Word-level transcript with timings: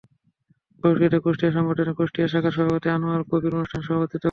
প্রযুক্তিতে 0.81 1.17
কুষ্টিয়া 1.19 1.51
সংগঠনের 1.51 1.97
কুষ্টিয়া 1.97 2.27
শাখার 2.27 2.53
সভাপতি 2.53 2.87
আনোয়ার 2.89 3.23
কবীর 3.29 3.53
অনুষ্ঠানে 3.55 3.83
সভাপতিত্ব 3.83 4.09
করেন। 4.09 4.19